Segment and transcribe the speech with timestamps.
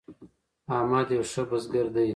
[0.77, 2.09] احمد یو ښه بزګر دی.